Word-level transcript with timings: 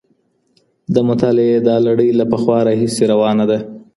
د 0.93 0.95
مطالعې 1.09 1.57
دا 1.67 1.75
لړۍ 1.85 2.09
له 2.19 2.25
پخوا 2.31 2.57
راهیسې 2.67 3.03
روانه 3.13 3.45
ده. 3.51 3.57